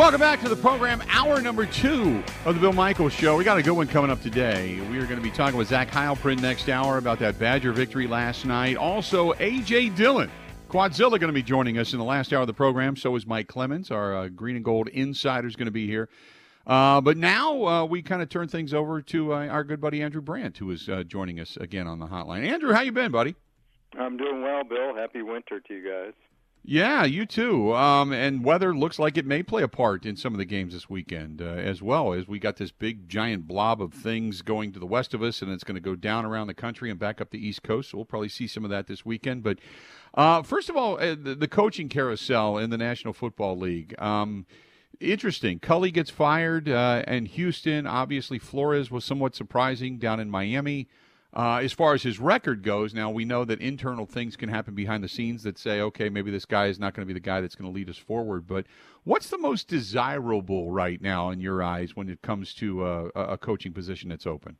[0.00, 3.36] Welcome back to the program, hour number two of the Bill Michaels Show.
[3.36, 4.80] We got a good one coming up today.
[4.90, 8.06] We are going to be talking with Zach Heilprin next hour about that Badger victory
[8.06, 8.78] last night.
[8.78, 9.90] Also, A.J.
[9.90, 10.30] Dillon,
[10.70, 12.96] Quadzilla, going to be joining us in the last hour of the program.
[12.96, 16.08] So is Mike Clemens, our uh, Green and Gold insider, is going to be here.
[16.66, 20.00] Uh, but now uh, we kind of turn things over to uh, our good buddy
[20.00, 22.50] Andrew Brandt, who is uh, joining us again on the hotline.
[22.50, 23.34] Andrew, how you been, buddy?
[23.98, 24.94] I'm doing well, Bill.
[24.94, 26.14] Happy winter to you guys.
[26.62, 27.74] Yeah, you too.
[27.74, 30.74] Um, and weather looks like it may play a part in some of the games
[30.74, 34.70] this weekend uh, as well, as we got this big giant blob of things going
[34.72, 37.00] to the west of us, and it's going to go down around the country and
[37.00, 37.90] back up the East Coast.
[37.90, 39.42] So we'll probably see some of that this weekend.
[39.42, 39.58] But
[40.12, 43.94] uh, first of all, uh, the, the, coaching carousel in the National Football League.
[43.98, 44.44] Um,
[45.00, 45.60] interesting.
[45.60, 47.86] Culley gets fired, uh, and Houston.
[47.86, 50.88] Obviously, Flores was somewhat surprising down in Miami.
[51.32, 54.74] Uh, as far as his record goes, now we know that internal things can happen
[54.74, 57.24] behind the scenes that say, okay, maybe this guy is not going to be the
[57.24, 58.48] guy that's going to lead us forward.
[58.48, 58.66] But
[59.04, 63.38] what's the most desirable right now in your eyes when it comes to uh, a
[63.38, 64.56] coaching position that's open?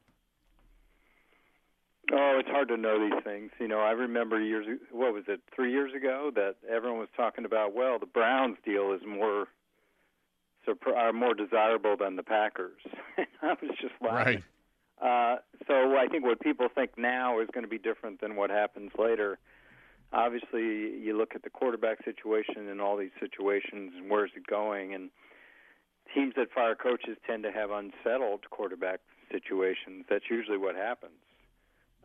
[2.13, 3.51] Oh, it's hard to know these things.
[3.59, 4.67] You know, I remember years.
[4.93, 5.41] What was it?
[5.55, 7.75] Three years ago, that everyone was talking about.
[7.75, 9.47] Well, the Browns deal is more,
[10.97, 12.81] are more desirable than the Packers.
[13.43, 14.35] I was just laughing.
[14.35, 14.45] Right.
[15.01, 18.51] Uh, so I think what people think now is going to be different than what
[18.51, 19.39] happens later.
[20.13, 24.93] Obviously, you look at the quarterback situation and all these situations, and where's it going?
[24.95, 25.11] And
[26.15, 30.05] teams that fire coaches tend to have unsettled quarterback situations.
[30.11, 31.13] That's usually what happens.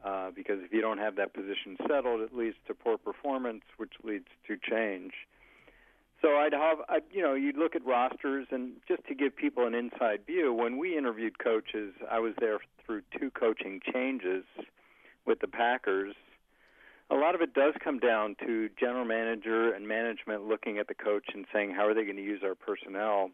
[0.04, 3.94] Uh, because if you don't have that position settled, it leads to poor performance, which
[4.04, 5.14] leads to change.
[6.22, 9.66] So I'd have, I, you know, you'd look at rosters, and just to give people
[9.66, 14.44] an inside view, when we interviewed coaches, I was there through two coaching changes
[15.26, 16.16] with the Packers.
[17.12, 20.96] A lot of it does come down to general manager and management looking at the
[20.96, 23.30] coach and saying, how are they going to use our personnel?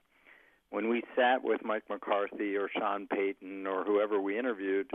[0.69, 4.89] When we sat with Mike McCarthy or Sean Payton or whoever we interviewed,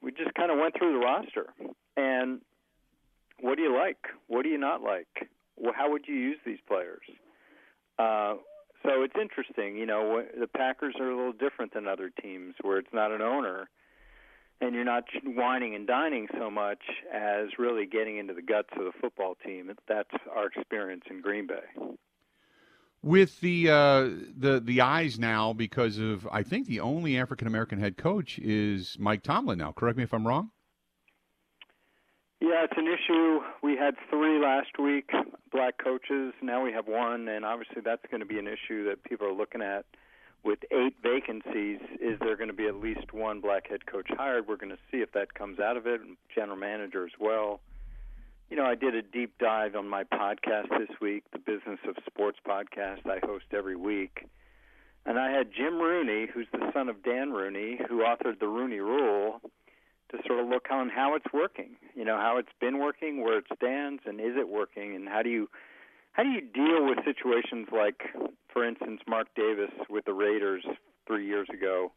[0.00, 1.46] we just kind of went through the roster
[1.96, 2.40] and
[3.40, 4.06] what do you like?
[4.28, 5.28] What do you not like?
[5.76, 7.02] how would you use these players?
[7.98, 8.34] Uh,
[8.82, 12.78] so it's interesting, you know, the Packers are a little different than other teams where
[12.78, 13.68] it's not an owner
[14.62, 16.78] and you're not wining and dining so much
[17.12, 19.70] as really getting into the guts of the football team.
[19.88, 21.96] That's our experience in Green Bay.
[23.02, 24.08] With the uh,
[24.38, 28.96] the the eyes now, because of I think the only African American head coach is
[29.00, 29.72] Mike Tomlin now.
[29.72, 30.50] Correct me if I'm wrong.
[32.40, 33.40] Yeah, it's an issue.
[33.62, 35.10] We had three last week,
[35.50, 36.32] black coaches.
[36.42, 39.32] Now we have one, and obviously that's going to be an issue that people are
[39.32, 39.84] looking at.
[40.44, 44.48] With eight vacancies, is there going to be at least one black head coach hired?
[44.48, 46.00] We're going to see if that comes out of it,
[46.34, 47.60] general manager as well.
[48.50, 51.96] You know, I did a deep dive on my podcast this week, the Business of
[52.06, 54.26] Sports podcast I host every week.
[55.06, 58.80] And I had Jim Rooney, who's the son of Dan Rooney, who authored the Rooney
[58.80, 59.40] Rule
[60.10, 61.76] to sort of look on how it's working.
[61.94, 65.22] You know, how it's been working, where it stands, and is it working, and how
[65.22, 65.48] do you
[66.12, 68.02] how do you deal with situations like,
[68.52, 70.64] for instance, Mark Davis with the Raiders
[71.06, 71.92] three years ago,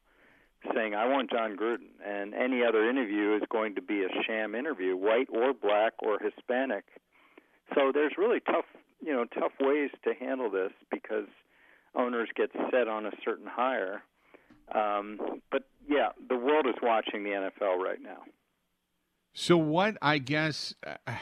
[0.73, 4.55] saying I want Jon Gruden, and any other interview is going to be a sham
[4.55, 6.85] interview, white or black or Hispanic.
[7.73, 8.65] So there's really tough,
[9.03, 11.27] you know, tough ways to handle this because
[11.93, 14.01] owners get set on a certain hire.
[14.73, 15.19] Um,
[15.51, 18.23] but yeah, the world is watching the NFL right now.
[19.33, 19.97] So what?
[20.01, 21.13] I guess, uh,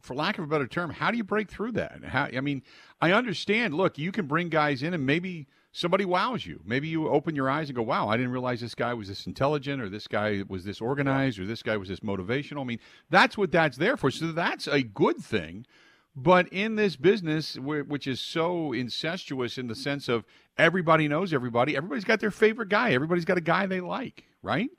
[0.00, 2.04] for lack of a better term, how do you break through that?
[2.04, 2.24] How?
[2.24, 2.62] I mean,
[3.00, 3.74] I understand.
[3.74, 6.60] Look, you can bring guys in, and maybe somebody wows you.
[6.64, 9.26] Maybe you open your eyes and go, "Wow, I didn't realize this guy was this
[9.26, 12.80] intelligent, or this guy was this organized, or this guy was this motivational." I mean,
[13.10, 14.10] that's what that's there for.
[14.10, 15.66] So that's a good thing.
[16.16, 20.24] But in this business, which is so incestuous in the sense of
[20.56, 22.92] everybody knows everybody, everybody's got their favorite guy.
[22.92, 24.70] Everybody's got a guy they like, right?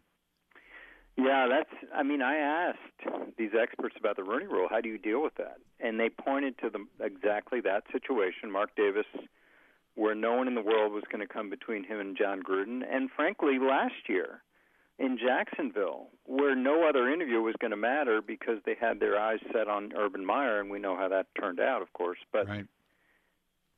[1.18, 1.70] Yeah, that's.
[1.94, 4.68] I mean, I asked these experts about the Rooney Rule.
[4.70, 5.58] How do you deal with that?
[5.80, 8.52] And they pointed to the exactly that situation.
[8.52, 9.06] Mark Davis,
[9.96, 12.82] where no one in the world was going to come between him and Jon Gruden,
[12.90, 14.42] and frankly, last year
[15.00, 19.40] in Jacksonville, where no other interview was going to matter because they had their eyes
[19.54, 22.20] set on Urban Meyer, and we know how that turned out, of course.
[22.34, 22.66] But right.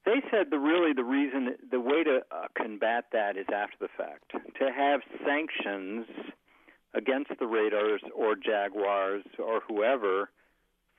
[0.06, 3.89] they said the really the reason, the way to uh, combat that is after the
[3.95, 6.06] fact, to have sanctions
[6.97, 10.29] against the Raiders or Jaguars or whoever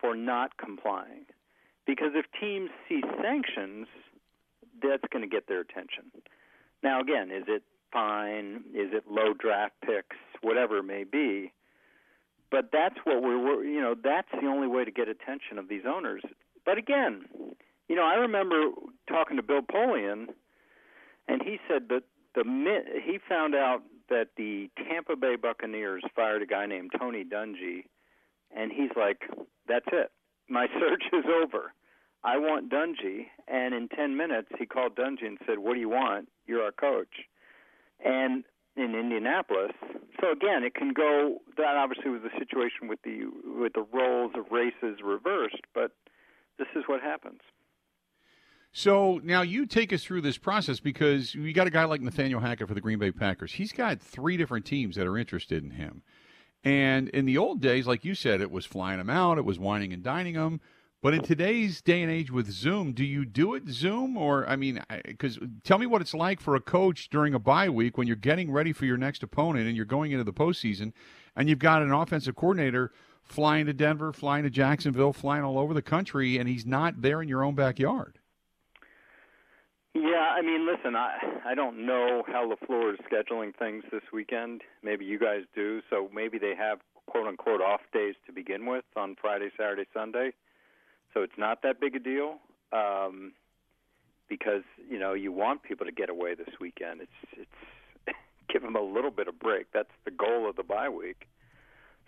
[0.00, 1.26] for not complying,
[1.86, 3.88] because if teams see sanctions,
[4.80, 6.04] that's going to get their attention.
[6.84, 8.62] Now, again, is it fine?
[8.72, 10.16] Is it low draft picks?
[10.40, 11.52] Whatever it may be.
[12.50, 15.82] But that's what we're, you know, that's the only way to get attention of these
[15.86, 16.22] owners.
[16.64, 17.24] But again,
[17.88, 18.70] you know, I remember
[19.08, 20.26] talking to Bill Polian
[21.26, 22.04] and he said that
[22.34, 22.44] the
[23.04, 27.84] he found out that the Tampa Bay Buccaneers fired a guy named Tony Dungy,
[28.54, 29.22] and he's like,
[29.66, 30.10] "That's it,
[30.48, 31.72] my search is over.
[32.24, 35.88] I want Dungy." And in ten minutes, he called Dungy and said, "What do you
[35.88, 36.28] want?
[36.46, 37.26] You're our coach."
[38.04, 38.44] And
[38.78, 39.72] in Indianapolis.
[40.20, 41.38] So again, it can go.
[41.56, 45.92] That obviously was the situation with the with the roles of races reversed, but
[46.58, 47.40] this is what happens.
[48.78, 52.38] So now you take us through this process because you got a guy like Nathaniel
[52.38, 53.54] Hackett for the Green Bay Packers.
[53.54, 56.04] He's got three different teams that are interested in him.
[56.62, 59.58] And in the old days, like you said, it was flying him out, it was
[59.58, 60.60] wining and dining him.
[61.02, 64.54] But in today's day and age with Zoom, do you do it Zoom or I
[64.54, 68.06] mean, because tell me what it's like for a coach during a bye week when
[68.06, 70.92] you're getting ready for your next opponent and you're going into the postseason,
[71.34, 72.92] and you've got an offensive coordinator
[73.24, 77.20] flying to Denver, flying to Jacksonville, flying all over the country, and he's not there
[77.20, 78.20] in your own backyard.
[80.00, 84.62] Yeah, I mean, listen, I I don't know how LaFleur is scheduling things this weekend.
[84.82, 88.84] Maybe you guys do, so maybe they have quote unquote off days to begin with
[88.96, 90.32] on Friday, Saturday, Sunday
[91.14, 92.38] so it's not that big a deal
[92.72, 93.32] um,
[94.28, 97.00] because you know you want people to get away this weekend.
[97.02, 97.46] It's
[98.06, 98.16] it's
[98.52, 99.66] give them a little bit of break.
[99.72, 101.26] That's the goal of the bye week.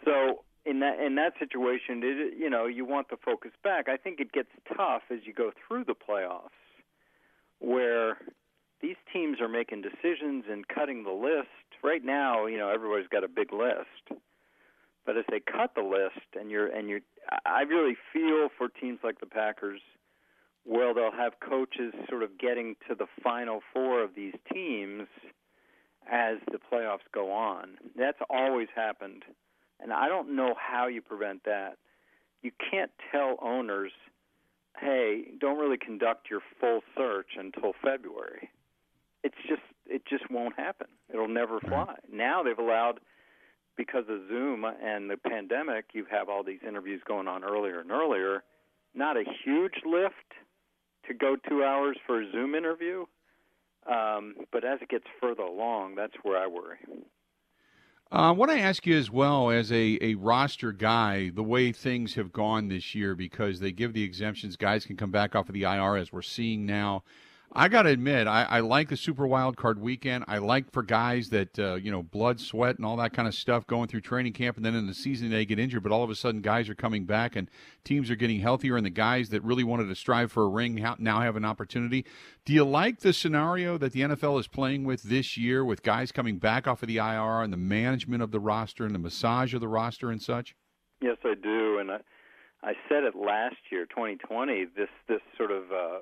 [0.05, 3.89] So in that in that situation, it, you know you want the focus back.
[3.89, 6.51] I think it gets tough as you go through the playoffs,
[7.61, 8.19] where
[8.83, 11.49] these teams are making decisions and cutting the list.
[11.83, 14.21] Right now, you know everybody's got a big list
[15.07, 17.01] but if they cut the list and you're and you're,
[17.47, 19.81] I really feel for teams like the Packers,
[20.65, 25.09] well, they'll have coaches sort of getting to the final four of these teams
[26.11, 27.77] as the playoffs go on.
[27.97, 29.25] That's always happened,
[29.81, 31.79] and I don't know how you prevent that.
[32.43, 33.93] You can't tell owners,
[34.79, 38.51] "Hey, don't really conduct your full search until February."
[39.23, 40.89] It's just it just won't happen.
[41.13, 41.97] It'll never fly.
[42.11, 43.01] Now they've allowed
[43.77, 47.91] because of Zoom and the pandemic, you have all these interviews going on earlier and
[47.91, 48.43] earlier.
[48.95, 50.15] Not a huge lift
[51.07, 53.07] to go two hours for a Zoom interview,
[53.91, 56.79] um, but as it gets further along, that's where I worry.
[58.13, 62.15] Uh, what I ask you as well, as a, a roster guy, the way things
[62.15, 65.55] have gone this year, because they give the exemptions, guys can come back off of
[65.55, 67.05] the IR as we're seeing now.
[67.53, 70.25] I got to admit, I, I, like the Super Wild Card weekend.
[70.29, 73.35] I like for guys that uh, you know blood, sweat, and all that kind of
[73.35, 75.83] stuff going through training camp, and then in the season they get injured.
[75.83, 77.51] But all of a sudden, guys are coming back, and
[77.83, 80.81] teams are getting healthier, and the guys that really wanted to strive for a ring
[81.01, 82.07] now have an opportunity.
[82.45, 86.13] Do you like the scenario that the NFL is playing with this year, with guys
[86.13, 89.55] coming back off of the IR and the management of the roster and the massage
[89.55, 90.55] of the roster and such?
[91.03, 91.99] Yes, I do, and I,
[92.63, 94.67] I said it last year, 2020.
[94.77, 95.99] This this sort of uh,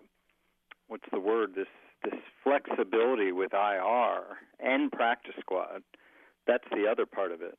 [0.88, 1.68] what's the word this
[2.04, 4.22] this flexibility with IR
[4.60, 5.82] and practice squad.
[6.46, 7.58] That's the other part of it.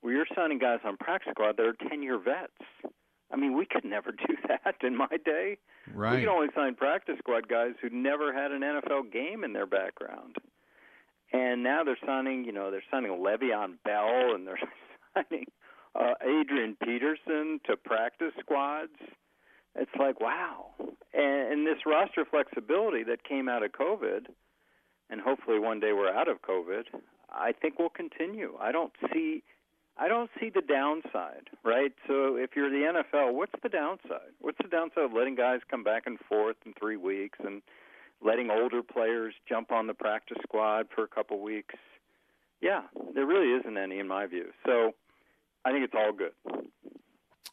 [0.00, 2.92] Where you're signing guys on practice squad that are ten year vets.
[3.32, 5.58] I mean, we could never do that in my day.
[5.92, 6.16] Right.
[6.16, 9.66] We could only sign practice squad guys who never had an NFL game in their
[9.66, 10.36] background.
[11.32, 14.58] And now they're signing, you know, they're signing Le'Veon Bell and they're
[15.14, 15.46] signing
[15.94, 18.92] uh, Adrian Peterson to practice squads
[19.76, 20.66] it's like wow.
[21.12, 24.26] And, and this roster flexibility that came out of covid
[25.10, 26.84] and hopefully one day we're out of covid
[27.30, 28.56] i think will continue.
[28.60, 29.42] I don't see
[29.96, 31.92] i don't see the downside right?
[32.06, 34.32] So if you're the nfl what's the downside?
[34.40, 37.62] What's the downside of letting guys come back and forth in 3 weeks and
[38.24, 41.74] letting older players jump on the practice squad for a couple weeks?
[42.60, 42.82] Yeah
[43.14, 44.50] there really isn't any in my view.
[44.66, 44.92] So
[45.64, 46.32] i think it's all good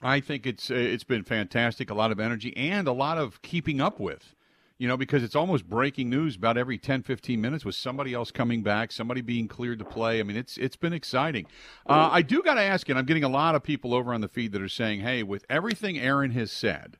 [0.01, 1.89] I think it's uh, it's been fantastic.
[1.89, 4.35] A lot of energy and a lot of keeping up with.
[4.77, 8.31] You know, because it's almost breaking news about every 10, 15 minutes with somebody else
[8.31, 10.19] coming back, somebody being cleared to play.
[10.19, 11.45] I mean, it's it's been exciting.
[11.85, 14.11] Uh, I do got to ask you, and I'm getting a lot of people over
[14.11, 16.97] on the feed that are saying, "Hey, with everything Aaron has said,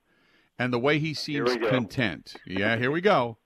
[0.59, 3.37] and the way he seems content, yeah, here we go."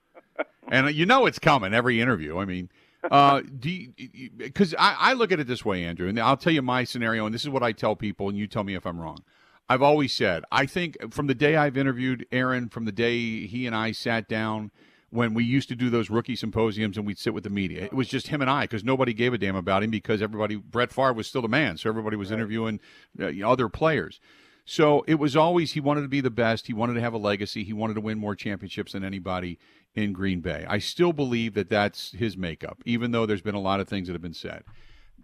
[0.68, 2.38] and uh, you know it's coming every interview.
[2.38, 2.70] I mean,
[3.10, 3.88] uh, do
[4.36, 7.26] because I, I look at it this way, Andrew, and I'll tell you my scenario,
[7.26, 9.20] and this is what I tell people, and you tell me if I'm wrong.
[9.68, 13.66] I've always said, I think from the day I've interviewed Aaron, from the day he
[13.66, 14.72] and I sat down
[15.10, 17.94] when we used to do those rookie symposiums and we'd sit with the media, it
[17.94, 20.92] was just him and I because nobody gave a damn about him because everybody, Brett
[20.92, 21.78] Favre was still the man.
[21.78, 22.38] So everybody was right.
[22.38, 22.80] interviewing
[23.20, 24.20] uh, other players.
[24.66, 26.68] So it was always he wanted to be the best.
[26.68, 27.64] He wanted to have a legacy.
[27.64, 29.58] He wanted to win more championships than anybody
[29.94, 30.66] in Green Bay.
[30.68, 34.08] I still believe that that's his makeup, even though there's been a lot of things
[34.08, 34.64] that have been said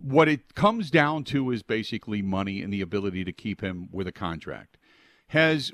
[0.03, 4.07] what it comes down to is basically money and the ability to keep him with
[4.07, 4.77] a contract.
[5.27, 5.71] Has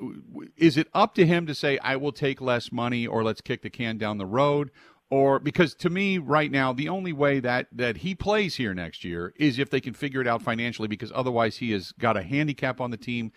[0.56, 3.64] is it up to him to say I will take less money or let's kick
[3.64, 4.70] the can down the road,
[5.10, 9.04] or because to me right now the only way that that he plays here next
[9.04, 12.22] year is if they can figure it out financially because otherwise he has got a
[12.24, 13.32] handicap on the team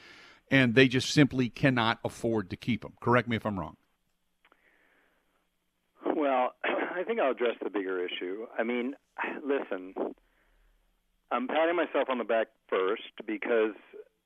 [0.51, 2.93] and they just simply cannot afford to keep him.
[3.01, 3.77] Correct me if i'm wrong.
[6.17, 8.47] Well i think i'll address the bigger issue.
[8.59, 8.95] I mean
[9.43, 9.95] listen
[11.33, 13.75] i'm patting myself on the back first because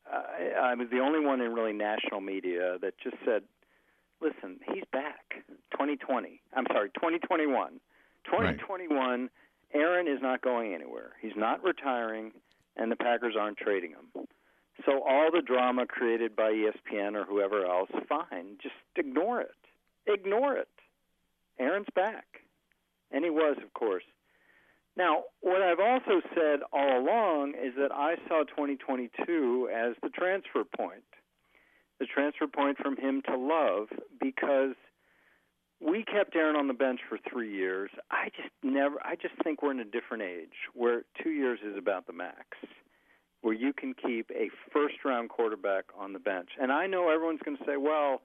[0.07, 3.43] I, I was the only one in really national media that just said
[4.25, 5.45] listen, he's back.
[5.73, 6.41] 2020.
[6.55, 7.81] I'm sorry, 2021.
[8.25, 9.21] 2021.
[9.21, 9.31] Right.
[9.75, 11.13] Aaron is not going anywhere.
[11.21, 12.33] He's not retiring,
[12.77, 14.27] and the Packers aren't trading him.
[14.87, 18.57] So all the drama created by ESPN or whoever else, fine.
[18.63, 19.55] Just ignore it.
[20.07, 20.69] Ignore it.
[21.59, 22.27] Aaron's back.
[23.11, 24.05] And he was, of course.
[24.97, 30.63] Now, what I've also said all along is that I saw 2022 as the transfer
[30.77, 31.03] point
[32.01, 33.89] the transfer point from him to Love
[34.21, 34.75] because
[35.81, 37.91] we kept Aaron on the bench for three years.
[38.11, 38.97] I just never.
[39.05, 42.47] I just think we're in a different age where two years is about the max,
[43.43, 46.51] where you can keep a first-round quarterback on the bench.
[46.61, 48.23] And I know everyone's going to say, "Well,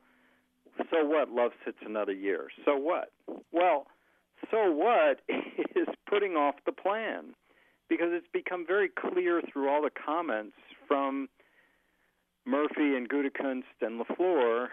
[0.92, 1.30] so what?
[1.30, 2.48] Love sits another year.
[2.66, 3.12] So what?"
[3.52, 3.88] Well,
[4.52, 5.20] so what
[5.76, 7.36] is putting off the plan
[7.90, 10.56] because it's become very clear through all the comments
[10.88, 11.28] from
[12.46, 14.68] Murphy and Gutekunst and LaFleur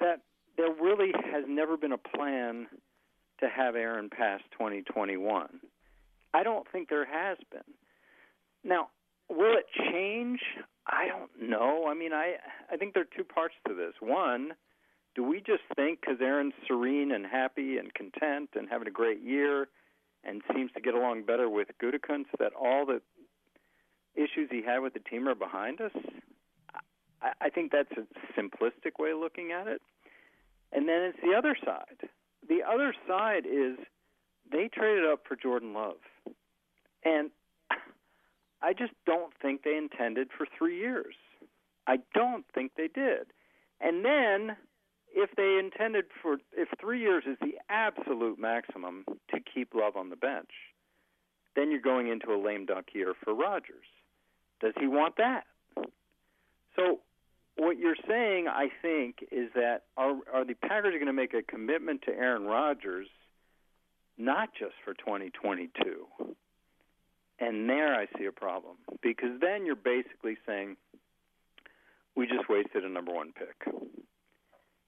[0.00, 0.20] that
[0.56, 2.66] there really has never been a plan
[3.40, 5.48] to have Aaron past 2021.
[6.32, 7.74] I don't think there has been.
[8.64, 8.88] Now,
[9.28, 10.40] will it change?
[10.86, 11.86] I don't know.
[11.88, 12.36] I mean, I
[12.70, 13.94] I think there are two parts to this.
[14.00, 14.52] One,
[15.16, 19.22] do we just think because Aaron's serene and happy and content and having a great
[19.22, 19.66] year
[20.22, 23.00] and seems to get along better with Gutekunst that all the
[24.14, 25.92] issues he had with the team are behind us?
[27.22, 29.80] I, I think that's a simplistic way of looking at it.
[30.72, 32.10] And then it's the other side.
[32.46, 33.78] The other side is
[34.52, 35.96] they traded up for Jordan Love.
[37.04, 37.30] And
[38.60, 41.14] I just don't think they intended for three years.
[41.86, 43.28] I don't think they did.
[43.80, 44.56] And then
[45.16, 50.10] if they intended for if three years is the absolute maximum to keep Love on
[50.10, 50.50] the bench,
[51.56, 53.86] then you're going into a lame duck year for Rodgers.
[54.60, 55.44] Does he want that?
[56.76, 57.00] So
[57.56, 61.42] what you're saying, I think, is that are are the Packers going to make a
[61.42, 63.08] commitment to Aaron Rodgers,
[64.18, 66.06] not just for 2022?
[67.38, 70.76] And there I see a problem because then you're basically saying
[72.14, 73.74] we just wasted a number one pick.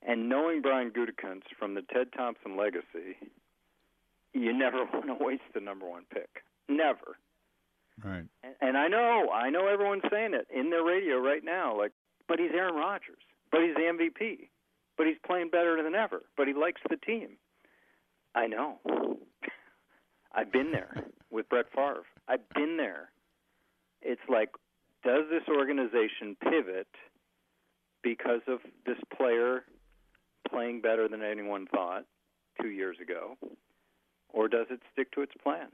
[0.07, 3.17] And knowing Brian Gutekunst from the Ted Thompson legacy,
[4.33, 6.43] you never want to waste the number one pick.
[6.69, 7.19] Never.
[8.05, 8.25] Right.
[8.43, 11.77] And, and I know, I know everyone's saying it in their radio right now.
[11.77, 11.93] Like,
[12.29, 13.23] but he's Aaron Rodgers.
[13.51, 14.49] But he's the MVP.
[14.97, 16.23] But he's playing better than ever.
[16.37, 17.31] But he likes the team.
[18.35, 18.79] I know.
[20.35, 20.95] I've been there
[21.31, 22.05] with Brett Favre.
[22.29, 23.11] I've been there.
[24.03, 24.51] It's like,
[25.05, 26.89] does this organization pivot
[28.03, 29.65] because of this player
[30.49, 32.05] playing better than anyone thought
[32.61, 33.37] two years ago?
[34.31, 35.69] Or does it stick to its plan?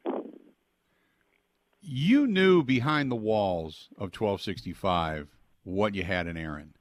[1.81, 5.29] You knew behind the walls of 1265
[5.65, 6.75] what you had in Aaron.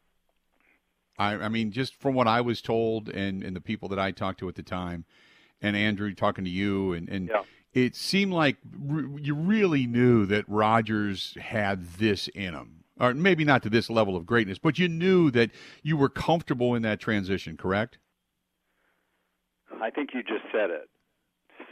[1.17, 4.11] I, I mean, just from what I was told and, and the people that I
[4.11, 5.05] talked to at the time,
[5.61, 7.43] and Andrew talking to you, and, and yeah.
[7.73, 12.82] it seemed like re- you really knew that Rodgers had this in him.
[12.99, 15.49] Or maybe not to this level of greatness, but you knew that
[15.81, 17.97] you were comfortable in that transition, correct?
[19.81, 20.89] I think you just said it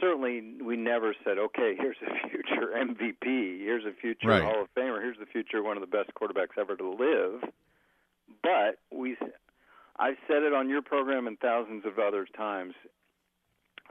[0.02, 4.42] certainly we never said, okay, here's a future MVP, here's a future right.
[4.42, 7.48] Hall of Famer, here's the future one of the best quarterbacks ever to live.
[8.42, 9.16] But we,
[9.96, 12.74] I've said it on your program and thousands of other times.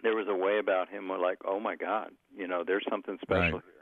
[0.03, 3.17] There was a way about him where, like, oh my God, you know, there's something
[3.21, 3.51] special right.
[3.51, 3.80] here,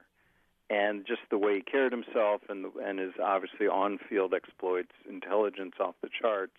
[0.69, 5.95] and just the way he carried himself and and his obviously on-field exploits, intelligence off
[6.01, 6.57] the charts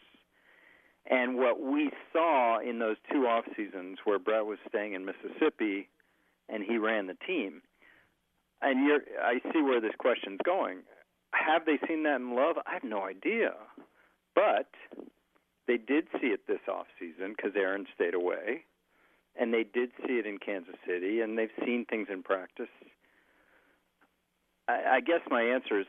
[1.09, 5.89] and what we saw in those two off seasons where Brett was staying in Mississippi
[6.49, 7.63] and he ran the team.
[8.63, 10.79] And you're, I see where this question's going.
[11.33, 12.57] Have they seen that in Love?
[12.67, 13.55] I have no idea.
[14.35, 14.71] But
[15.67, 18.65] they did see it this off season because Aaron stayed away,
[19.39, 22.69] and they did see it in Kansas City, and they've seen things in practice.
[24.71, 25.87] I, I guess my answer is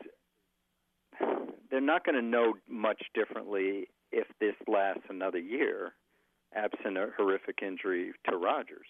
[1.70, 5.92] they're not going to know much differently if this lasts another year,
[6.54, 8.86] absent a horrific injury to Rodgers.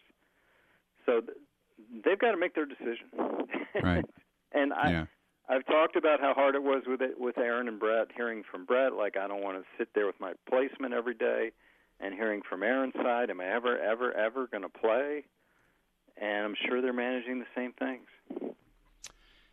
[1.06, 1.38] So th-
[2.04, 3.06] they've got to make their decision.
[3.82, 4.04] Right.
[4.52, 5.04] and I, yeah.
[5.48, 8.08] I've talked about how hard it was with it with Aaron and Brett.
[8.16, 11.52] Hearing from Brett, like I don't want to sit there with my placement every day,
[12.00, 15.24] and hearing from Aaron's side, am I ever, ever, ever going to play?
[16.20, 18.54] And I'm sure they're managing the same things.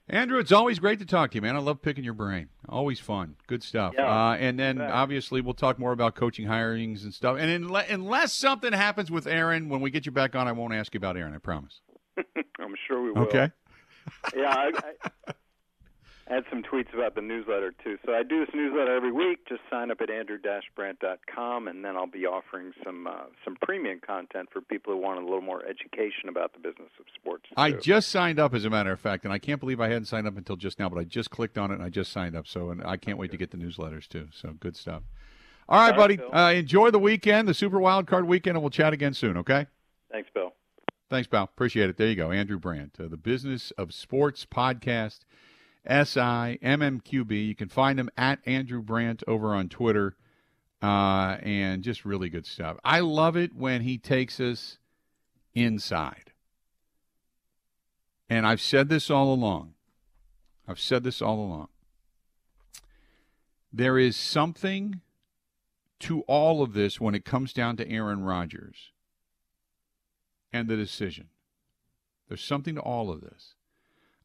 [0.09, 1.55] Andrew, it's always great to talk to you, man.
[1.55, 2.49] I love picking your brain.
[2.67, 3.35] Always fun.
[3.47, 3.93] Good stuff.
[3.97, 7.37] Yeah, uh, and then obviously we'll talk more about coaching hirings and stuff.
[7.39, 10.73] And unless, unless something happens with Aaron, when we get you back on, I won't
[10.73, 11.35] ask you about Aaron.
[11.35, 11.81] I promise.
[12.17, 13.21] I'm sure we will.
[13.23, 13.51] Okay.
[14.35, 14.71] yeah, I,
[15.27, 15.33] I,
[16.29, 17.97] Had some tweets about the newsletter too.
[18.05, 19.47] So I do this newsletter every week.
[19.47, 24.49] Just sign up at andrew-brandt.com, and then I'll be offering some uh, some premium content
[24.53, 27.45] for people who want a little more education about the business of sports.
[27.49, 27.55] Too.
[27.57, 30.05] I just signed up, as a matter of fact, and I can't believe I hadn't
[30.05, 30.87] signed up until just now.
[30.87, 32.45] But I just clicked on it and I just signed up.
[32.45, 34.27] So, and I can't wait to get the newsletters too.
[34.31, 35.01] So, good stuff.
[35.67, 36.19] All right, buddy.
[36.19, 39.35] Uh, enjoy the weekend, the Super Wild Card weekend, and we'll chat again soon.
[39.37, 39.65] Okay.
[40.11, 40.53] Thanks, Bill.
[41.09, 41.45] Thanks, pal.
[41.45, 41.97] Appreciate it.
[41.97, 45.21] There you go, Andrew Brandt, uh, the Business of Sports podcast.
[45.85, 47.43] S I M M Q B.
[47.43, 50.15] You can find him at Andrew Brandt over on Twitter.
[50.81, 52.77] Uh, and just really good stuff.
[52.85, 54.77] I love it when he takes us
[55.53, 56.31] inside.
[58.29, 59.73] And I've said this all along.
[60.69, 61.67] I've said this all along.
[63.73, 65.01] There is something
[65.99, 68.93] to all of this when it comes down to Aaron Rodgers
[70.53, 71.27] and the decision.
[72.29, 73.55] There's something to all of this.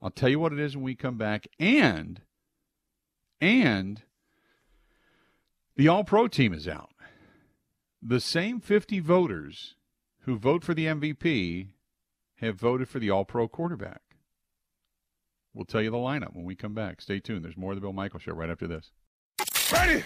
[0.04, 1.48] I'll tell you what it is when we come back.
[1.58, 2.20] And,
[3.40, 4.02] and
[5.76, 6.90] the All Pro team is out.
[8.02, 9.76] The same 50 voters
[10.20, 11.68] who vote for the MVP
[12.36, 14.02] have voted for the All Pro quarterback.
[15.54, 17.00] We'll tell you the lineup when we come back.
[17.00, 17.42] Stay tuned.
[17.42, 18.90] There's more of the Bill Michael Show right after this.
[19.72, 20.04] Ready?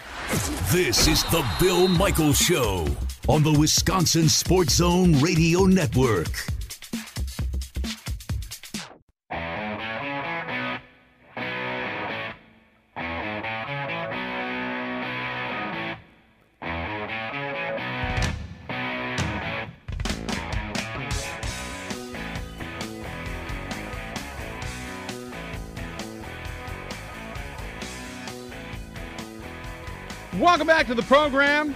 [0.71, 2.87] This is the Bill Michael Show
[3.29, 6.29] on the Wisconsin Sports Zone Radio Network.
[30.39, 31.75] Welcome back to the program.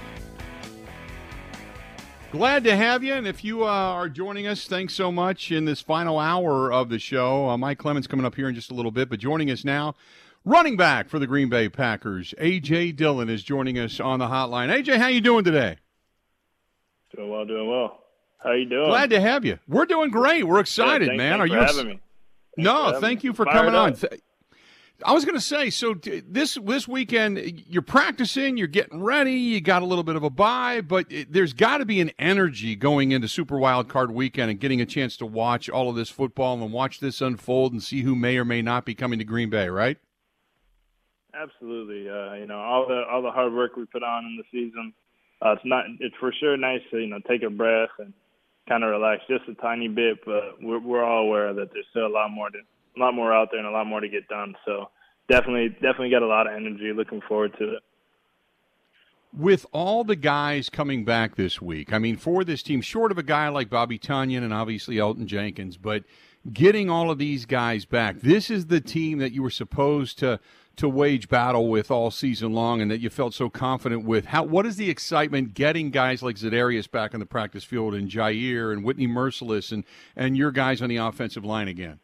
[2.31, 3.13] Glad to have you.
[3.13, 6.89] And if you uh, are joining us, thanks so much in this final hour of
[6.89, 7.49] the show.
[7.49, 9.97] Uh, Mike Clemens coming up here in just a little bit, but joining us now,
[10.45, 14.69] running back for the Green Bay Packers, AJ Dillon is joining us on the hotline.
[14.69, 15.79] AJ, how you doing today?
[17.17, 17.99] Doing well, doing well.
[18.39, 18.87] How you doing?
[18.87, 19.59] Glad to have you.
[19.67, 20.47] We're doing great.
[20.47, 21.39] We're excited, yeah, thanks, man.
[21.41, 21.63] Thanks are you?
[21.63, 22.01] having me?
[22.59, 23.95] no, thank you for Fired coming on.
[23.95, 24.23] Th-
[25.05, 29.33] I was going to say, so t- this this weekend you're practicing, you're getting ready,
[29.33, 32.13] you got a little bit of a bye, but it, there's got to be an
[32.19, 35.97] energy going into Super Wild Card weekend and getting a chance to watch all of
[35.97, 39.19] this football and watch this unfold and see who may or may not be coming
[39.19, 39.99] to Green Bay, right?
[41.35, 42.09] Absolutely.
[42.09, 44.93] Uh, you know, all the all the hard work we put on in the season.
[45.41, 45.85] Uh, it's not.
[46.01, 48.13] It's for sure nice to you know take a breath and
[48.69, 50.19] kind of relax just a tiny bit.
[50.25, 52.59] But we're we're all aware that there's still a lot more to
[52.97, 54.55] a lot more out there and a lot more to get done.
[54.65, 54.91] So
[55.29, 56.93] definitely definitely got a lot of energy.
[56.93, 57.83] Looking forward to it.
[59.35, 63.17] With all the guys coming back this week, I mean, for this team, short of
[63.17, 66.05] a guy like Bobby Tonyan and obviously Elgton Jenkins, but
[66.53, 70.39] getting all of these guys back, this is the team that you were supposed to
[70.75, 74.27] to wage battle with all season long, and that you felt so confident with.
[74.27, 78.11] How what is the excitement getting guys like Za'Darius back on the practice field, and
[78.11, 79.85] Jaire and Whitney Mercilus, and
[80.17, 82.01] and your guys on the offensive line again?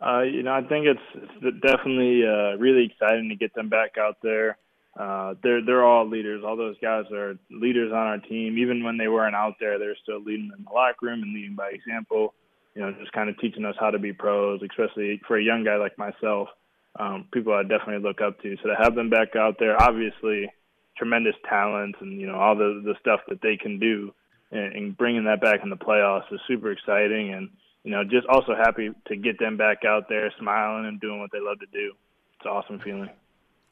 [0.00, 3.96] Uh, you know, I think it's, it's definitely uh, really exciting to get them back
[3.98, 4.58] out there.
[4.98, 6.44] Uh, they're they're all leaders.
[6.46, 8.58] All those guys are leaders on our team.
[8.58, 11.56] Even when they weren't out there, they're still leading in the locker room and leading
[11.56, 12.32] by example.
[12.74, 15.64] You know, just kind of teaching us how to be pros, especially for a young
[15.64, 16.48] guy like myself.
[16.96, 18.56] Um, people I definitely look up to.
[18.62, 20.48] So to have them back out there, obviously,
[20.96, 24.14] tremendous talent and you know all the the stuff that they can do,
[24.52, 27.34] and, and bringing that back in the playoffs is super exciting.
[27.34, 27.50] And
[27.84, 31.30] you know, just also happy to get them back out there smiling and doing what
[31.32, 31.92] they love to do.
[32.38, 33.10] It's an awesome feeling.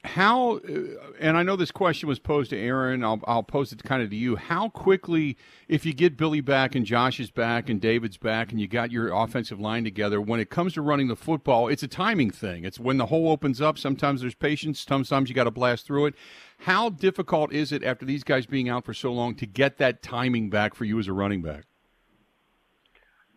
[0.05, 3.05] How, uh, and I know this question was posed to Aaron.
[3.05, 4.35] I'll, I'll pose it kind of to you.
[4.35, 8.61] How quickly, if you get Billy back and Josh is back and David's back and
[8.61, 11.89] you got your offensive line together, when it comes to running the football, it's a
[11.89, 12.65] timing thing.
[12.65, 13.79] It's when the hole opens up.
[13.79, 14.81] Sometimes there's patience.
[14.81, 16.15] Sometimes you got to blast through it.
[16.59, 20.03] How difficult is it after these guys being out for so long to get that
[20.03, 21.67] timing back for you as a running back?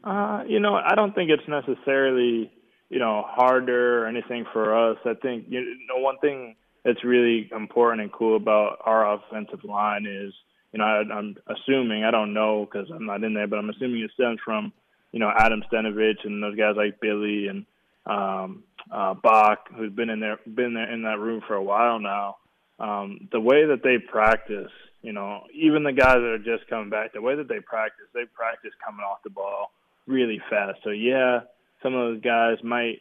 [0.05, 2.51] Uh, you know, I don't think it's necessarily,
[2.89, 4.97] you know, harder or anything for us.
[5.05, 10.05] I think, you know, one thing that's really important and cool about our offensive line
[10.05, 10.33] is,
[10.73, 13.71] you know, I, I'm assuming, I don't know because I'm not in there, but I'm
[13.71, 14.71] assuming it stems from,
[15.11, 17.65] you know, Adam Stenavich and those guys like Billy and
[18.05, 21.99] um, uh, Bach, who's been in there, been there in that room for a while
[21.99, 22.35] now.
[22.79, 26.89] um, the way that they practice, you know, even the guys that are just coming
[26.89, 29.71] back, the way that they practice, they practice coming off the ball
[30.07, 30.79] really fast.
[30.83, 31.41] So yeah,
[31.81, 32.99] some of those guys might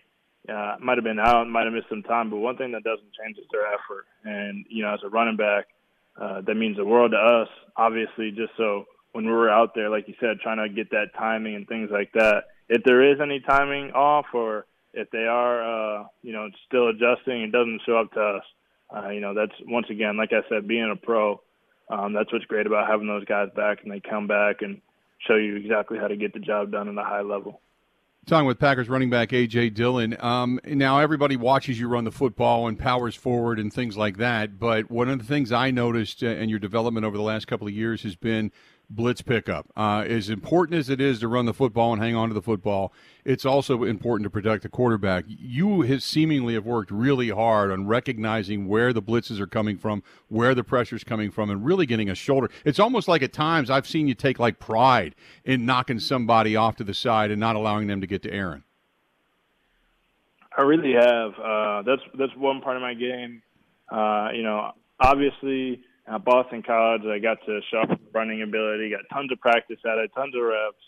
[0.49, 3.15] uh, might have been out, might have missed some time, but one thing that doesn't
[3.19, 4.05] change is their effort.
[4.25, 5.67] And you know, as a running back,
[6.21, 7.49] uh, that means the world to us.
[7.77, 11.55] Obviously, just so when we're out there, like you said, trying to get that timing
[11.55, 12.45] and things like that.
[12.69, 15.63] If there is any timing off, or if they are,
[16.01, 18.45] uh, you know, still adjusting, it doesn't show up to us.
[18.95, 21.41] Uh, you know, that's once again, like I said, being a pro.
[21.89, 24.81] Um, that's what's great about having those guys back, and they come back and
[25.19, 27.61] show you exactly how to get the job done at a high level.
[28.27, 29.71] Talking with Packers running back A.J.
[29.71, 30.17] Dillon.
[30.19, 34.59] Um, now, everybody watches you run the football and powers forward and things like that.
[34.59, 37.67] But one of the things I noticed uh, in your development over the last couple
[37.67, 38.51] of years has been
[38.91, 39.71] blitz pickup.
[39.77, 42.43] Uh, as important as it is to run the football and hang on to the
[42.43, 42.93] football,
[43.25, 45.25] it's also important to protect the quarterback.
[45.27, 50.03] You have seemingly have worked really hard on recognizing where the blitzes are coming from,
[50.29, 52.51] where the pressure is coming from, and really getting a shoulder.
[52.65, 56.77] It's almost like at times I've seen you take like pride in knocking somebody off
[56.77, 58.65] to the side and not allowing them to get to Aaron.
[60.57, 61.33] I really have.
[61.39, 63.43] Uh, that's that's one part of my game.
[63.91, 69.15] Uh, you know, obviously at Boston College, I got to show off running ability, got
[69.15, 70.85] tons of practice at it, tons of reps,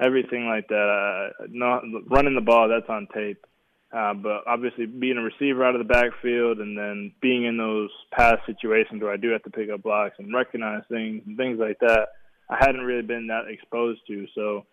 [0.00, 1.32] everything like that.
[1.40, 3.44] Uh, not running the ball, that's on tape.
[3.94, 7.90] Uh, but obviously, being a receiver out of the backfield and then being in those
[8.12, 11.60] pass situations where I do have to pick up blocks and recognize things and things
[11.60, 12.08] like that,
[12.50, 14.26] I hadn't really been that exposed to.
[14.34, 14.66] So,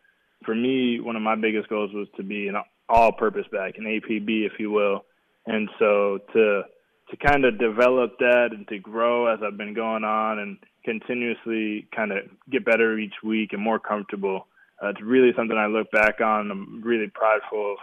[0.43, 2.55] for me, one of my biggest goals was to be an
[2.89, 5.05] all-purpose back, an APB, if you will.
[5.45, 6.63] And so to
[7.11, 11.87] to kind of develop that and to grow as I've been going on and continuously
[11.95, 12.19] kind of
[12.49, 14.47] get better each week and more comfortable.
[14.81, 16.49] Uh, it's really something I look back on.
[16.49, 17.77] I'm really prideful of,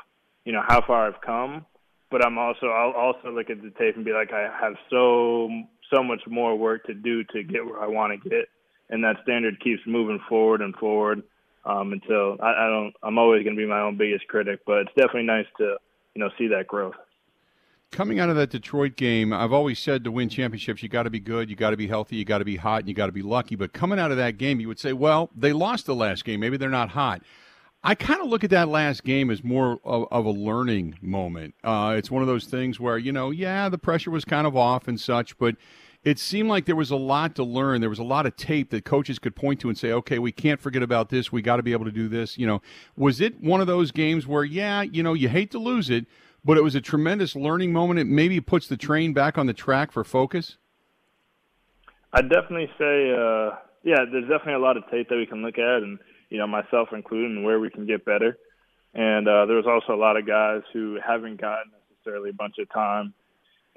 [0.44, 1.66] you know, how far I've come.
[2.10, 5.50] But I'm also I'll also look at the tape and be like, I have so
[5.92, 8.48] so much more work to do to get where I want to get,
[8.88, 11.22] and that standard keeps moving forward and forward
[11.66, 12.94] um, until I, I don't.
[13.02, 15.76] I'm always going to be my own biggest critic, but it's definitely nice to
[16.14, 16.94] you know see that growth
[17.90, 21.10] coming out of that Detroit game, I've always said to win championships, you got to
[21.10, 23.06] be good, you got to be healthy, you got to be hot, and you got
[23.06, 23.56] to be lucky.
[23.56, 26.40] But coming out of that game, you would say, well, they lost the last game.
[26.40, 27.22] Maybe they're not hot.
[27.82, 31.54] I kind of look at that last game as more of, of a learning moment.
[31.62, 34.56] Uh, it's one of those things where, you know, yeah, the pressure was kind of
[34.56, 35.54] off and such, but
[36.04, 37.80] it seemed like there was a lot to learn.
[37.80, 40.32] There was a lot of tape that coaches could point to and say, okay, we
[40.32, 41.30] can't forget about this.
[41.30, 42.36] We got to be able to do this.
[42.36, 42.62] You know,
[42.96, 46.06] was it one of those games where, yeah, you know, you hate to lose it,
[46.48, 48.00] but it was a tremendous learning moment.
[48.00, 50.56] It maybe puts the train back on the track for focus.
[52.14, 53.50] I'd definitely say, uh,
[53.84, 55.98] yeah, there's definitely a lot of tape that we can look at, and
[56.30, 58.38] you know, myself included, and where we can get better.
[58.94, 62.72] And uh, there's also a lot of guys who haven't gotten necessarily a bunch of
[62.72, 63.12] time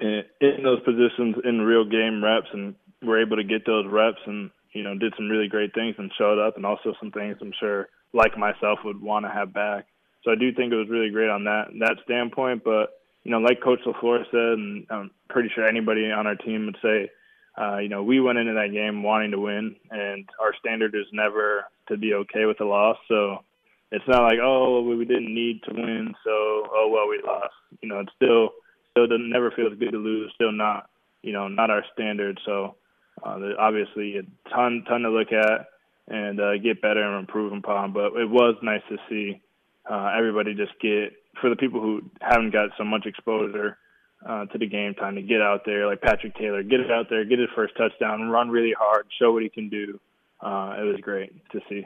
[0.00, 4.20] in, in those positions in real game reps, and were able to get those reps,
[4.24, 7.36] and you know, did some really great things and showed up, and also some things
[7.42, 9.88] I'm sure, like myself, would want to have back.
[10.24, 12.64] So I do think it was really great on that that standpoint.
[12.64, 12.90] But
[13.24, 16.78] you know, like Coach LaFleur said, and I'm pretty sure anybody on our team would
[16.82, 17.10] say,
[17.60, 21.06] uh, you know, we went into that game wanting to win, and our standard is
[21.12, 22.96] never to be okay with a loss.
[23.08, 23.44] So
[23.90, 27.54] it's not like, oh, we didn't need to win, so oh well, we lost.
[27.80, 28.50] You know, it's still
[28.90, 30.32] still doesn't never feels good to lose.
[30.34, 30.88] Still not,
[31.22, 32.40] you know, not our standard.
[32.44, 32.76] So
[33.22, 35.66] uh, obviously a ton ton to look at
[36.08, 37.92] and uh, get better and improve upon.
[37.92, 39.40] But it was nice to see
[39.90, 43.78] uh, everybody just get for the people who haven't got so much exposure
[44.26, 47.06] uh, to the game time to get out there, like Patrick Taylor, get it out
[47.10, 49.98] there, get his first touchdown, run really hard, show what he can do.
[50.40, 51.84] Uh, it was great to see.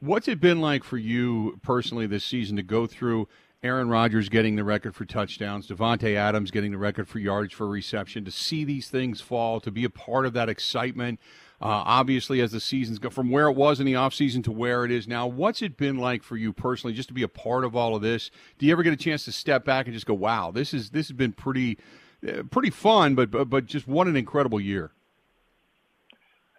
[0.00, 3.28] What's it been like for you personally this season to go through
[3.62, 7.68] Aaron Rodgers getting the record for touchdowns, Davante Adams getting the record for yards for
[7.68, 11.20] reception, to see these things fall, to be a part of that excitement?
[11.60, 14.84] Uh, obviously, as the seasons go from where it was in the offseason to where
[14.84, 17.64] it is now, what's it been like for you personally just to be a part
[17.64, 18.32] of all of this?
[18.58, 20.90] Do you ever get a chance to step back and just go, "Wow, this is
[20.90, 21.78] this has been pretty
[22.26, 24.90] uh, pretty fun, but, but but just what an incredible year."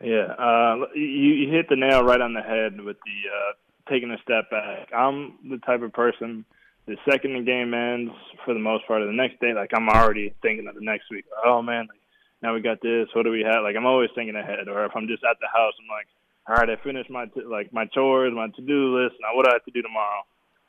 [0.02, 4.10] Yeah, uh, you, you hit the nail right on the head with the uh, taking
[4.10, 4.88] a step back.
[4.96, 6.46] I'm the type of person.
[6.86, 8.12] The second the game ends,
[8.44, 11.10] for the most part, of the next day, like I'm already thinking of the next
[11.10, 11.26] week.
[11.46, 12.00] Oh man, like,
[12.42, 13.08] now we got this.
[13.14, 13.64] What do we have?
[13.64, 14.68] Like I'm always thinking ahead.
[14.68, 16.08] Or if I'm just at the house, I'm like,
[16.48, 19.16] all right, I finished my t- like my chores, my to do list.
[19.22, 20.24] Now what do I have to do tomorrow?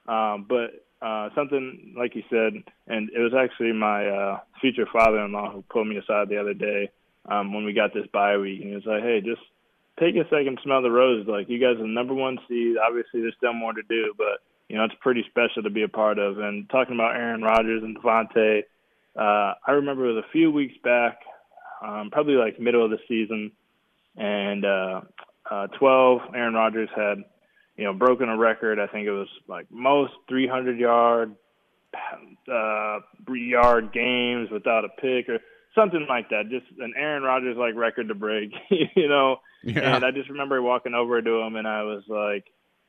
[0.06, 5.52] Um, but uh, something like you said, and it was actually my uh, future father-in-law
[5.52, 6.90] who pulled me aside the other day
[7.26, 9.42] um, when we got this bye week, and he was like, "Hey, just
[9.98, 11.28] take a second, smell the roses.
[11.28, 12.76] Like you guys are the number one seed.
[12.78, 15.88] Obviously, there's still more to do, but you know it's pretty special to be a
[15.88, 18.62] part of." And talking about Aaron Rodgers and Davante,
[19.16, 21.18] uh, I remember it was a few weeks back
[21.84, 23.52] um, probably like middle of the season,
[24.16, 25.00] and uh,
[25.50, 26.20] uh, 12.
[26.34, 27.18] Aaron Rodgers had,
[27.76, 28.78] you know, broken a record.
[28.78, 31.34] I think it was like most 300 yard
[32.50, 32.98] uh,
[33.28, 35.38] yard games without a pick or
[35.74, 36.48] something like that.
[36.50, 39.36] Just an Aaron Rodgers like record to break, you know.
[39.62, 39.96] Yeah.
[39.96, 42.44] And I just remember walking over to him and I was like,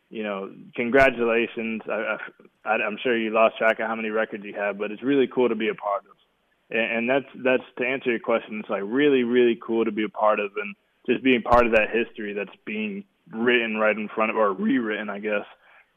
[0.09, 1.81] you know, congratulations.
[1.89, 2.17] I,
[2.63, 5.27] I, I'm sure you lost track of how many records you have, but it's really
[5.27, 6.15] cool to be a part of.
[6.69, 8.59] And, and that's that's to answer your question.
[8.59, 10.75] It's like really really cool to be a part of and
[11.07, 15.09] just being part of that history that's being written right in front of or rewritten,
[15.09, 15.45] I guess,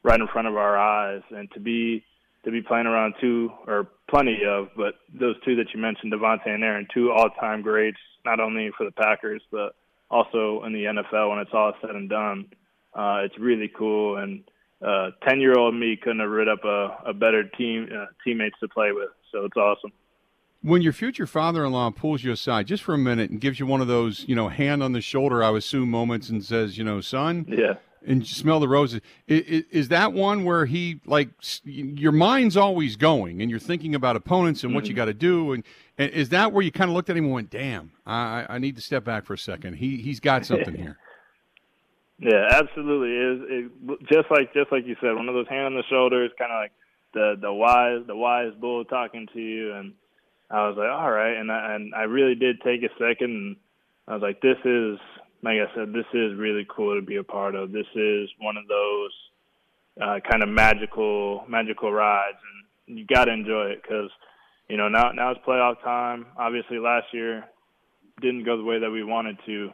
[0.02, 2.04] right in front of our eyes, and to be
[2.44, 6.46] to be playing around two or plenty of, but those two that you mentioned, Davante
[6.46, 9.74] and Aaron, two all-time greats, not only for the Packers but
[10.10, 12.46] also in the NFL when it's all said and done.
[12.94, 14.42] Uh, it's really cool, and
[14.84, 18.92] uh, ten-year-old me couldn't have rid up a, a better team uh, teammates to play
[18.92, 19.10] with.
[19.32, 19.92] So it's awesome.
[20.62, 23.80] When your future father-in-law pulls you aside just for a minute and gives you one
[23.80, 27.00] of those, you know, hand on the shoulder, I assume moments, and says, you know,
[27.00, 27.74] son, Yeah.
[28.04, 29.00] and smell the roses.
[29.28, 31.28] Is, is that one where he like
[31.64, 35.52] your mind's always going and you're thinking about opponents and what you got to do,
[35.52, 35.62] and,
[35.96, 38.58] and is that where you kind of looked at him and went, "Damn, I, I
[38.58, 39.74] need to step back for a second.
[39.74, 40.98] He he's got something here."
[42.18, 43.14] Yeah, absolutely.
[43.14, 46.32] It, it just like just like you said, one of those hand on the shoulders,
[46.38, 46.72] kind of like
[47.14, 49.92] the the wise the wise bull talking to you, and
[50.50, 53.56] I was like, all right, and I, and I really did take a second, and
[54.08, 54.98] I was like, this is
[55.42, 57.70] like I said, this is really cool to be a part of.
[57.70, 59.12] This is one of those
[60.02, 62.38] uh, kind of magical magical rides,
[62.88, 64.10] and you got to enjoy it because
[64.68, 66.26] you know now now it's playoff time.
[66.36, 67.44] Obviously, last year
[68.20, 69.70] didn't go the way that we wanted to.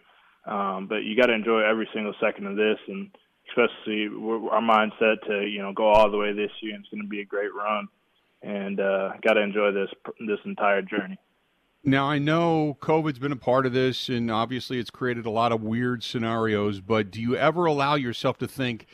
[0.46, 3.10] Um, but you got to enjoy every single second of this, and
[3.48, 4.06] especially
[4.50, 6.74] our mindset to you know go all the way this year.
[6.74, 7.88] And it's going to be a great run,
[8.42, 9.88] and uh, got to enjoy this
[10.26, 11.18] this entire journey.
[11.86, 15.52] Now I know COVID's been a part of this, and obviously it's created a lot
[15.52, 16.80] of weird scenarios.
[16.80, 18.86] But do you ever allow yourself to think,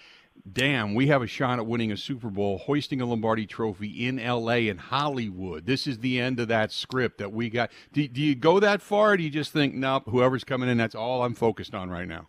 [0.50, 4.18] "Damn, we have a shot at winning a Super Bowl, hoisting a Lombardi Trophy in
[4.18, 4.68] L.A.
[4.68, 5.66] in Hollywood.
[5.66, 8.82] This is the end of that script that we got." Do, do you go that
[8.82, 9.12] far?
[9.12, 12.08] Or do you just think, "Nope, whoever's coming in, that's all I'm focused on right
[12.08, 12.28] now"?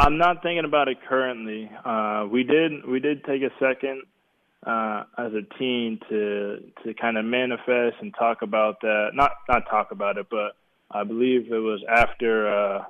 [0.00, 1.70] I'm not thinking about it currently.
[1.84, 4.02] Uh, we did we did take a second
[4.66, 9.10] uh, as a team to to kind of manifest and talk about that.
[9.12, 10.56] Not not talk about it, but
[10.90, 12.84] I believe it was after uh,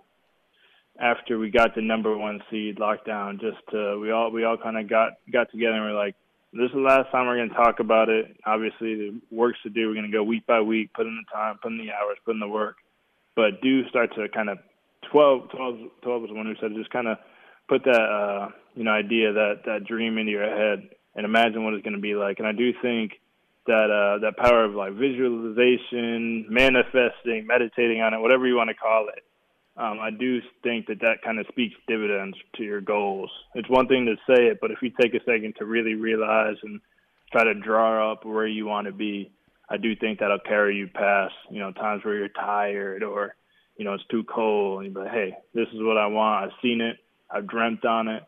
[1.00, 3.40] after we got the number one seed lockdown.
[3.40, 6.14] Just to, we all we all kind of got got together and we're like,
[6.52, 8.36] this is the last time we're going to talk about it.
[8.44, 9.88] Obviously, the work's to do.
[9.88, 12.18] We're going to go week by week, put in the time, put in the hours,
[12.24, 12.76] put in the work,
[13.36, 14.58] but do start to kind of
[15.10, 17.18] 12, 12, 12 was the one who said just kind of
[17.68, 21.74] put that uh, you know idea that that dream into your head and imagine what
[21.74, 22.38] it's going to be like.
[22.38, 23.12] And I do think
[23.66, 28.74] that uh, that power of like visualization, manifesting, meditating on it, whatever you want to
[28.74, 29.22] call it.
[29.80, 33.30] Um, I do think that that kind of speaks dividends to your goals.
[33.54, 36.56] It's one thing to say it, but if you take a second to really realize
[36.62, 36.82] and
[37.32, 39.30] try to draw up where you want to be,
[39.70, 43.34] I do think that'll carry you past, you know, times where you're tired or,
[43.78, 44.84] you know, it's too cold.
[44.84, 46.44] And you're hey, this is what I want.
[46.44, 46.98] I've seen it.
[47.30, 48.24] I've dreamt on it.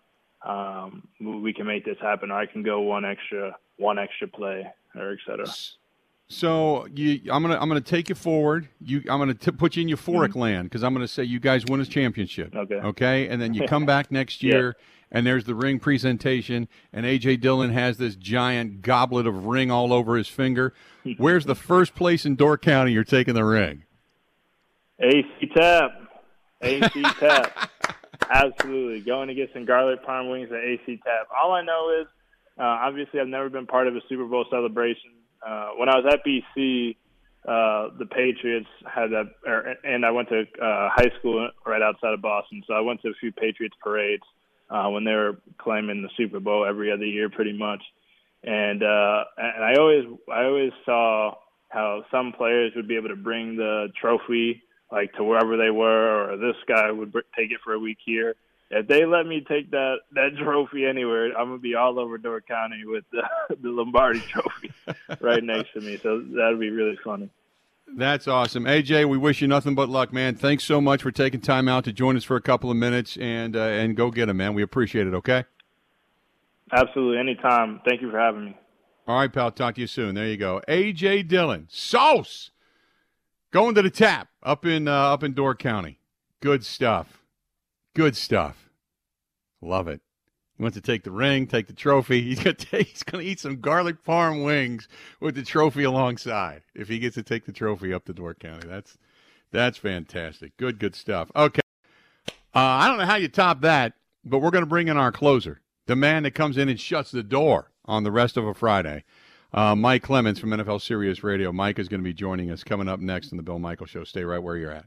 [0.46, 2.30] Um, we can make this happen.
[2.30, 5.46] Or I can go one extra, one extra play, or et cetera.
[6.32, 8.68] So you, I'm gonna I'm gonna take you forward.
[8.80, 11.64] You, I'm gonna t- put you in euphoric land because I'm gonna say you guys
[11.66, 12.56] win a championship.
[12.56, 12.76] Okay.
[12.76, 14.76] Okay, and then you come back next year,
[15.10, 19.92] and there's the ring presentation, and AJ Dillon has this giant goblet of ring all
[19.92, 20.72] over his finger.
[21.18, 23.84] Where's the first place in Door County you're taking the ring?
[25.00, 25.90] AC Tap.
[26.62, 27.70] AC Tap.
[28.30, 29.00] Absolutely.
[29.00, 31.28] Going to get some garlic parm wings at AC Tap.
[31.36, 32.06] All I know is,
[32.58, 35.10] uh, obviously, I've never been part of a Super Bowl celebration.
[35.46, 36.96] Uh, when I was at BC,
[37.46, 42.14] uh, the Patriots had that, er, and I went to uh, high school right outside
[42.14, 44.22] of Boston, so I went to a few Patriots parades
[44.70, 47.82] uh, when they were claiming the Super Bowl every other year, pretty much.
[48.44, 51.34] And uh, and I always I always saw
[51.68, 56.32] how some players would be able to bring the trophy like to wherever they were,
[56.32, 58.34] or this guy would take it for a week here.
[58.74, 62.40] If they let me take that that trophy anywhere, I'm gonna be all over Door
[62.42, 63.22] County with the,
[63.60, 64.72] the Lombardi Trophy
[65.20, 65.98] right next to me.
[66.02, 67.28] So that'd be really funny.
[67.94, 69.10] That's awesome, AJ.
[69.10, 70.36] We wish you nothing but luck, man.
[70.36, 73.18] Thanks so much for taking time out to join us for a couple of minutes,
[73.18, 74.54] and uh, and go get him, man.
[74.54, 75.12] We appreciate it.
[75.12, 75.44] Okay.
[76.72, 77.82] Absolutely, anytime.
[77.86, 78.56] Thank you for having me.
[79.06, 79.50] All right, pal.
[79.50, 80.14] Talk to you soon.
[80.14, 80.62] There you go.
[80.66, 82.50] AJ Dillon, sauce,
[83.50, 85.98] going to the tap up in uh, up in Door County.
[86.40, 87.21] Good stuff.
[87.94, 88.70] Good stuff.
[89.60, 90.00] Love it.
[90.56, 92.22] He wants to take the ring, take the trophy.
[92.22, 94.88] He's to he's to eat some garlic farm wings
[95.20, 96.62] with the trophy alongside.
[96.74, 98.96] If he gets to take the trophy up to Door County, that's
[99.50, 100.56] that's fantastic.
[100.56, 101.30] Good, good stuff.
[101.36, 101.62] Okay,
[102.54, 105.12] uh, I don't know how you top that, but we're going to bring in our
[105.12, 108.54] closer, the man that comes in and shuts the door on the rest of a
[108.54, 109.04] Friday.
[109.54, 111.52] Uh, Mike Clemens from NFL Sirius Radio.
[111.52, 114.04] Mike is going to be joining us coming up next in the Bill Michael Show.
[114.04, 114.86] Stay right where you're at.